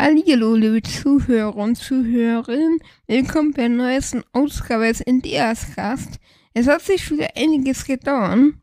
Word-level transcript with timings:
Hallo, 0.00 0.54
liebe 0.54 0.80
Zuhörer 0.80 1.56
und 1.56 1.74
Zuhörerinnen. 1.74 2.78
Willkommen 3.08 3.50
bei 3.50 3.62
der 3.62 3.70
neuesten 3.70 4.22
Ausgabe 4.32 4.86
des 4.86 5.00
NDS-Cast. 5.00 6.20
Es 6.54 6.68
hat 6.68 6.82
sich 6.82 7.10
wieder 7.10 7.30
einiges 7.36 7.84
getan. 7.84 8.62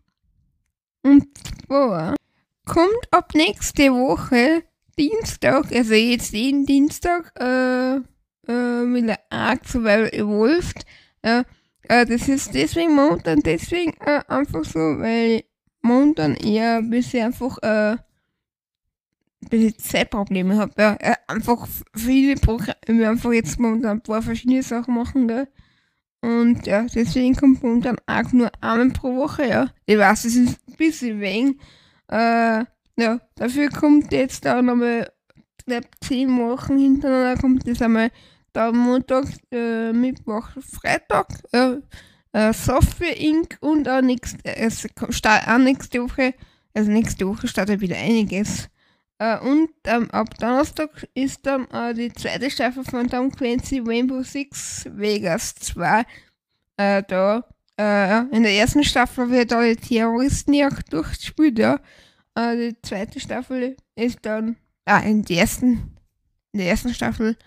Und 1.03 1.27
zwar 1.67 2.15
kommt 2.65 3.11
ab 3.11 3.33
nächste 3.35 3.91
Woche 3.91 4.63
Dienstag, 4.97 5.75
also 5.75 5.93
jetzt 5.93 6.31
jeden 6.31 6.65
Dienstag, 6.65 7.33
äh, 7.37 7.95
äh, 7.97 8.93
wieder 8.93 9.19
Ark 9.29 9.67
Survival 9.67 10.13
Evolved. 10.13 10.85
Äh, 11.21 11.43
äh, 11.89 12.05
das 12.05 12.29
ist 12.29 12.53
deswegen 12.53 12.95
momentan 12.95 13.41
deswegen 13.41 13.91
äh, 14.05 14.21
einfach 14.29 14.63
so, 14.63 14.79
weil 14.79 15.43
momentan 15.81 16.35
eher 16.35 16.81
bisher 16.81 17.25
einfach, 17.25 17.57
äh, 17.61 17.97
Zeitprobleme 19.77 20.57
habe. 20.57 20.73
Ja, 20.77 20.97
äh, 20.99 21.15
einfach 21.27 21.67
viele 21.95 22.35
Programme, 22.35 23.07
einfach 23.07 23.31
jetzt 23.31 23.59
momentan 23.59 23.97
ein 23.97 24.01
paar 24.01 24.21
verschiedene 24.21 24.63
Sachen 24.63 24.95
machen, 24.95 25.27
gell? 25.27 25.47
Und 26.21 26.65
ja, 26.65 26.87
deswegen 26.93 27.35
kommt 27.35 27.61
momentan 27.61 27.97
auch 28.07 28.31
nur 28.31 28.51
einmal 28.61 28.89
pro 28.89 29.15
Woche, 29.15 29.47
ja. 29.47 29.69
Ich 29.85 29.97
weiß, 29.97 30.25
es 30.25 30.35
ist 30.35 30.59
ein 30.67 30.75
bisschen 30.75 31.19
wenig. 31.19 31.57
Äh, 32.09 32.65
ja, 32.97 33.19
dafür 33.35 33.69
kommt 33.69 34.11
jetzt 34.11 34.45
da 34.45 34.61
nochmal, 34.61 35.11
ich 35.59 35.65
glaube, 35.65 35.87
zehn 36.01 36.37
Wochen 36.39 36.77
hintereinander 36.77 37.39
kommt 37.39 37.67
das 37.67 37.81
einmal 37.81 38.09
da 38.53 38.71
Montag, 38.71 39.25
äh, 39.51 39.91
Mittwoch, 39.91 40.47
Freitag, 40.61 41.27
äh, 41.51 41.75
äh, 42.31 42.53
Software 42.53 43.17
Inc. 43.17 43.57
und 43.59 43.87
auch 43.87 44.01
nächste, 44.01 44.39
startet 45.09 45.47
auch 45.47 45.57
nächste 45.57 46.01
Woche, 46.01 46.33
also 46.73 46.89
nächste 46.89 47.27
Woche 47.27 47.47
startet 47.47 47.81
wieder 47.81 47.97
einiges. 47.97 48.69
Äh, 49.17 49.39
und 49.39 49.69
ähm, 49.85 50.09
ab 50.11 50.37
Donnerstag 50.39 51.07
ist 51.13 51.45
dann 51.45 51.69
äh, 51.71 51.93
die 51.93 52.11
zweite 52.11 52.51
Staffel 52.51 52.83
von 52.83 53.09
Tom 53.09 53.31
Clancy 53.31 53.79
Rainbow 53.79 54.23
Six 54.23 54.85
Vegas 54.91 55.55
2 55.55 56.03
äh, 56.77 57.03
da. 57.07 57.47
Äh, 57.77 58.35
in 58.35 58.43
der 58.43 58.53
ersten 58.53 58.83
Staffel 58.83 59.29
wird 59.29 59.51
die 59.51 59.75
Terroristenjagd 59.75 60.91
durchgespielt, 60.91 61.59
ja. 61.59 61.79
Äh, 62.35 62.55
die 62.55 62.81
zweite 62.81 63.19
Staffel 63.19 63.77
ist 63.95 64.19
dann, 64.23 64.57
ah, 64.85 64.99
in 64.99 65.23
der 65.23 65.37
ersten, 65.37 65.97
in 66.51 66.59
der 66.59 66.69
ersten 66.69 66.93
Staffel, 66.93 67.37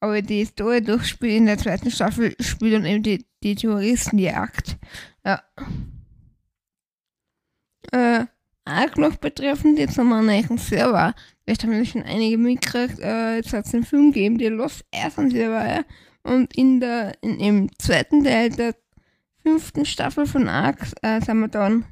aber 0.00 0.20
die 0.22 0.44
Story 0.44 0.82
durchspielt 0.82 1.36
in 1.36 1.46
der 1.46 1.58
zweiten 1.58 1.90
Staffel 1.90 2.34
spielt 2.40 2.74
dann 2.74 2.84
eben 2.84 3.02
die, 3.02 3.26
die 3.42 3.54
Terroristenjagd. 3.54 4.76
Ja. 5.24 5.42
Äh, 7.92 8.26
noch 8.96 9.16
betreffend, 9.16 9.78
jetzt 9.78 9.96
wir 9.96 10.16
einen 10.16 10.26
neuen 10.26 10.58
Server. 10.58 11.14
Vielleicht 11.44 11.62
haben 11.62 11.72
wir 11.72 11.84
schon 11.84 12.02
einige 12.02 12.38
mitgekriegt, 12.38 12.98
äh, 13.00 13.36
jetzt 13.36 13.52
hat 13.52 13.66
es 13.66 13.74
einen 13.74 13.84
Film 13.84 14.12
gegeben, 14.12 14.38
der 14.38 14.50
Lost 14.50 14.84
Earth 14.94 15.14
Server, 15.14 15.66
ja. 15.66 15.84
Und 16.22 16.54
in 16.56 16.80
der, 16.80 17.14
in, 17.22 17.38
im 17.38 17.78
zweiten 17.78 18.24
Teil 18.24 18.50
der 18.50 18.74
fünften 19.42 19.86
Staffel 19.86 20.26
von 20.26 20.48
Ark 20.48 20.84
äh, 21.02 21.20
sind 21.20 21.38
wir 21.38 21.48
dann 21.48 21.84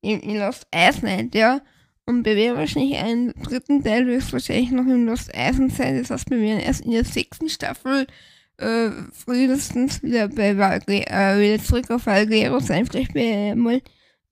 in, 0.00 0.20
in 0.20 0.38
Lost 0.38 0.66
Island, 0.74 1.34
ja. 1.34 1.60
Und 2.04 2.24
wir 2.24 2.34
werden 2.34 2.58
wahrscheinlich 2.58 2.96
einen 2.96 3.32
dritten 3.34 3.84
Teil 3.84 4.08
wahrscheinlich 4.32 4.72
noch 4.72 4.86
in 4.86 5.06
Lost 5.06 5.30
Island 5.32 5.72
sein. 5.72 5.96
Das 5.98 6.10
heißt, 6.10 6.28
wir 6.30 6.40
werden 6.40 6.58
erst 6.58 6.80
in 6.84 6.90
der 6.90 7.04
sechsten 7.04 7.48
Staffel 7.48 8.08
äh, 8.56 8.90
frühestens 9.12 10.02
wieder 10.02 10.26
bei 10.28 10.58
Valge 10.58 11.06
äh, 11.06 11.38
wieder 11.40 11.62
zurück 11.62 11.90
auf 11.90 12.06
Valguero 12.06 12.58
sein. 12.58 12.86
Vielleicht 12.86 13.14
mal 13.56 13.80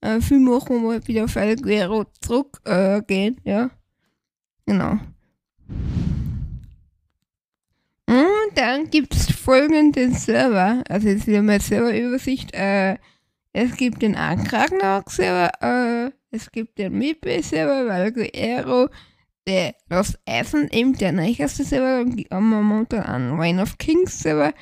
äh, 0.01 0.21
viel 0.21 0.39
machen, 0.39 0.83
wir 0.83 1.07
wieder 1.07 1.25
auf 1.25 1.37
Alguero 1.37 2.05
zurückgehen, 2.21 3.37
äh, 3.43 3.49
ja. 3.49 3.69
Genau. 4.65 4.99
Und 8.07 8.55
dann 8.55 8.89
gibt 8.89 9.15
es 9.15 9.31
folgende 9.31 10.11
Server, 10.11 10.83
also 10.89 11.07
jetzt 11.07 11.27
wieder 11.27 11.41
mal 11.41 11.61
Serverübersicht, 11.61 12.53
äh, 12.53 12.97
es 13.53 13.77
gibt 13.77 14.01
den 14.01 14.15
Ragnarok-Server, 14.15 15.51
äh, 15.61 16.11
es 16.31 16.51
gibt 16.51 16.77
den 16.77 16.97
Mipe-Server, 16.97 17.87
Valguero, 17.87 18.89
der 19.47 19.75
Lost 19.89 20.19
Eisen, 20.27 20.69
eben 20.71 20.93
der 20.93 21.11
neueste 21.11 21.63
Server, 21.63 22.05
wir 22.05 22.39
momentan 22.39 23.03
einen 23.03 23.39
Reign 23.39 23.59
of 23.59 23.77
Kings 23.77 24.19
Server 24.19 24.53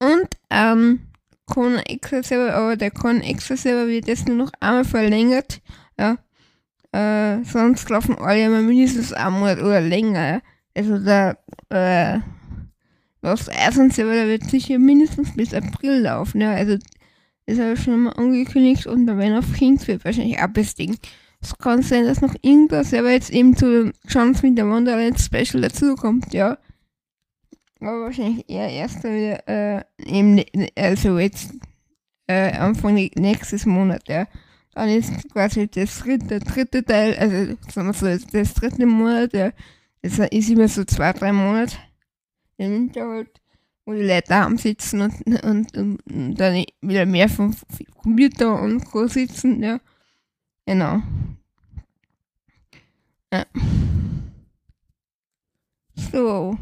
und 0.00 0.28
ähm, 0.50 1.11
Con 1.52 1.76
Excel 1.76 2.24
Server, 2.24 2.54
aber 2.54 2.76
der 2.76 2.90
Con 2.90 3.20
Excel 3.20 3.58
Server 3.58 3.86
wird 3.86 4.06
jetzt 4.06 4.26
nur 4.26 4.38
noch 4.38 4.52
einmal 4.58 4.86
verlängert. 4.86 5.60
Ja. 5.98 6.16
Äh, 6.92 7.44
sonst 7.44 7.90
laufen 7.90 8.16
alle 8.16 8.46
immer 8.46 8.62
mindestens 8.62 9.12
einen 9.12 9.38
Monat 9.38 9.58
oder 9.58 9.82
länger. 9.82 10.32
Ja. 10.32 10.40
Also 10.74 10.98
der 10.98 11.36
äh, 11.68 12.20
Lost 13.20 13.50
Eisen 13.54 13.90
Server, 13.90 14.14
der 14.14 14.28
wird 14.28 14.44
sicher 14.44 14.78
mindestens 14.78 15.36
bis 15.36 15.52
April 15.52 16.00
laufen. 16.00 16.40
Ja. 16.40 16.52
Also 16.52 16.78
das 17.44 17.58
habe 17.58 17.74
ich 17.74 17.82
schon 17.82 18.04
mal 18.04 18.12
angekündigt 18.12 18.86
und 18.86 19.04
der 19.04 19.14
Man 19.14 19.36
of 19.36 19.52
Kings 19.52 19.86
wird 19.86 20.06
wahrscheinlich 20.06 20.38
auch 20.38 20.48
Ding. 20.78 20.96
Es 21.42 21.58
kann 21.58 21.82
sein, 21.82 22.06
dass 22.06 22.22
noch 22.22 22.34
irgendwas 22.40 22.90
Server 22.90 23.10
jetzt 23.10 23.30
eben 23.30 23.54
zu 23.58 23.92
Chance 24.08 24.46
mit 24.46 24.56
der 24.56 24.70
Wonderland 24.70 25.20
Special 25.20 25.60
dazukommt, 25.60 26.32
ja. 26.32 26.56
Aber 27.82 28.02
wahrscheinlich 28.02 28.48
eher 28.48 28.68
erst 28.68 29.04
äh, 29.04 29.82
im, 29.98 30.40
also 30.76 31.18
jetzt, 31.18 31.52
äh, 32.28 32.52
Anfang 32.52 32.94
nächstes 33.16 33.66
Monat, 33.66 34.08
ja. 34.08 34.28
Dann 34.74 34.88
ist 34.88 35.28
quasi 35.32 35.68
das 35.68 35.98
dritte, 35.98 36.26
der 36.26 36.40
dritte 36.40 36.84
Teil, 36.84 37.16
also 37.18 37.56
sagen 37.68 37.88
wir 37.88 37.94
so, 37.94 38.26
das, 38.32 38.54
dritte 38.54 38.86
Monat, 38.86 39.32
ja. 39.32 39.52
Das 40.00 40.18
ist 40.18 40.50
immer 40.50 40.68
so 40.68 40.84
zwei, 40.84 41.12
drei 41.12 41.32
Monate 41.32 41.76
im 42.56 42.72
Winter 42.72 43.08
halt, 43.08 43.40
wo 43.84 43.94
die 43.94 44.02
Leute 44.02 44.28
daheim 44.28 44.58
sitzen 44.58 45.00
und, 45.00 45.44
und, 45.44 45.76
und, 45.76 46.06
und 46.06 46.34
dann 46.36 46.64
wieder 46.80 47.04
mehr 47.04 47.28
vom 47.28 47.54
Computer 47.96 48.62
und 48.62 48.84
Co. 48.84 49.08
sitzen, 49.08 49.60
ja. 49.60 49.80
Genau. 50.66 51.02
Ja. 53.32 53.44
So. 55.96 56.56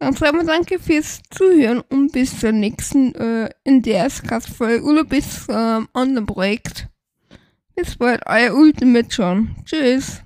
Dann 0.00 0.14
sagen 0.14 0.38
wir 0.38 0.46
danke 0.46 0.78
fürs 0.78 1.20
Zuhören 1.30 1.82
und 1.90 2.12
bis 2.12 2.40
zur 2.40 2.52
nächsten 2.52 3.14
äh, 3.16 3.50
NDS-Cast-Folge 3.64 4.82
oder 4.82 5.04
bis 5.04 5.44
zum 5.44 5.54
ähm, 5.54 5.88
anderen 5.92 6.24
Projekt. 6.24 6.88
Bis 7.76 7.96
bald, 7.96 8.22
euer 8.26 8.54
Ultimate 8.54 9.08
John. 9.10 9.54
Tschüss. 9.66 10.22